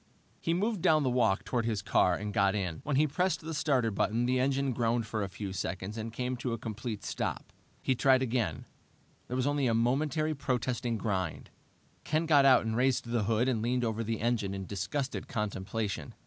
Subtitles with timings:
[0.39, 2.81] He moved down the walk toward his car and got in.
[2.83, 6.35] When he pressed die starter button the engine groaned for a few seconds and came
[6.37, 7.53] to a complete stop.
[7.83, 8.65] He tried again;
[9.27, 11.51] there was only a momentary, protesting grind.
[12.03, 16.15] Ken got out and raised the hood and leaned over the engine in disgusted contemplation.